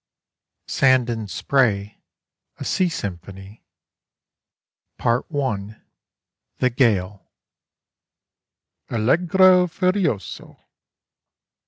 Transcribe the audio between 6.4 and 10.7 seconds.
THE GALE _Allegro furioso.